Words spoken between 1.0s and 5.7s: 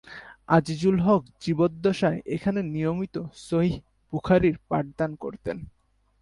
হক জীবদ্দশায় এখানে নিয়মিত "সহীহ বুখারীর" পাঠদান করতেন।